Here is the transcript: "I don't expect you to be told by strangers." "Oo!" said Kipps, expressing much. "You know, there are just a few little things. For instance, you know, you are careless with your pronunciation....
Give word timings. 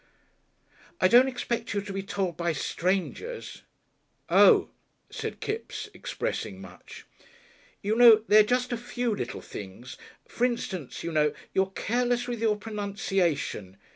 "I 0.99 1.07
don't 1.07 1.27
expect 1.27 1.75
you 1.75 1.81
to 1.81 1.93
be 1.93 2.01
told 2.01 2.35
by 2.35 2.53
strangers." 2.53 3.61
"Oo!" 4.33 4.71
said 5.11 5.39
Kipps, 5.41 5.89
expressing 5.93 6.59
much. 6.59 7.05
"You 7.83 7.95
know, 7.95 8.23
there 8.27 8.39
are 8.39 8.43
just 8.43 8.71
a 8.73 8.77
few 8.77 9.13
little 9.13 9.41
things. 9.41 9.97
For 10.27 10.43
instance, 10.43 11.03
you 11.03 11.11
know, 11.11 11.33
you 11.53 11.61
are 11.65 11.71
careless 11.75 12.27
with 12.27 12.41
your 12.41 12.57
pronunciation.... 12.57 13.77